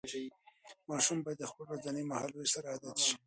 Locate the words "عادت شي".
2.73-3.13